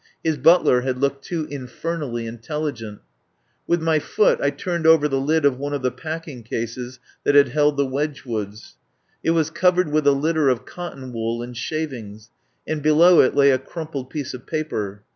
His 0.23 0.35
butler 0.35 0.81
had 0.81 0.97
looked 0.99 1.23
too 1.23 1.45
infernally 1.51 2.25
intelli 2.25 2.73
gent. 2.73 3.01
With 3.67 3.83
my 3.83 3.99
foot 3.99 4.41
I 4.41 4.49
turned 4.49 4.87
over 4.87 5.07
the 5.07 5.21
lid 5.21 5.45
of 5.45 5.59
one 5.59 5.75
of 5.75 5.83
the 5.83 5.91
packing 5.91 6.41
cases 6.41 6.99
that 7.23 7.35
had 7.35 7.49
held 7.49 7.77
the 7.77 7.85
Wedg 7.85 8.21
woods. 8.25 8.77
It 9.23 9.29
was 9.29 9.51
covered 9.51 9.91
with 9.91 10.07
a 10.07 10.11
litter 10.13 10.49
of 10.49 10.65
cotton 10.65 11.13
wool 11.13 11.43
and 11.43 11.55
shavings, 11.55 12.31
and 12.65 12.81
below 12.81 13.19
it 13.19 13.35
lay 13.35 13.51
a 13.51 13.59
crum 13.59 13.89
pled 13.89 14.09
piece 14.09 14.33
of 14.33 14.47
paper. 14.47 15.03